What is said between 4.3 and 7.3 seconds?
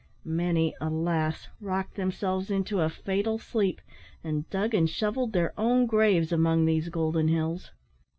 dug and shovelled their own graves among these golden